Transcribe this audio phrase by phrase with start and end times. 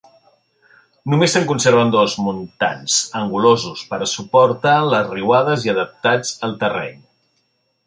[1.13, 7.01] Només se'n conserven dos muntants, angulosos per a suportar les riuades i adaptats al terreny.